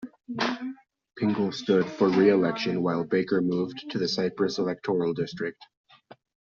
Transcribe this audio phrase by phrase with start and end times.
[1.15, 5.63] Pingle stood for re-election while Baker moved to the Cypress electoral district.